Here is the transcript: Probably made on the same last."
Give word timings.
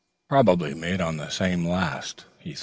Probably 0.29 0.73
made 0.73 0.99
on 0.99 1.17
the 1.17 1.29
same 1.29 1.63
last." 1.63 2.25